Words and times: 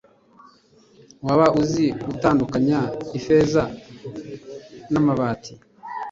waba 1.25 1.47
uzi 1.61 1.85
gutandukanya 2.05 2.79
ifeza 3.17 3.63
n'amabati 4.91 5.53